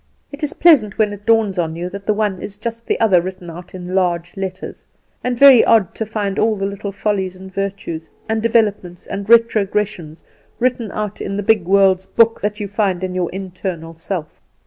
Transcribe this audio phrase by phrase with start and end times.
[0.31, 3.21] It is pleasant when it dawns on you that the one is just the other
[3.21, 4.83] written out in large letters;
[5.23, 10.23] and very odd to find all the little follies and virtues, and developments and retrogressions,
[10.57, 14.41] written out in the big world's book that you find in your little internal self.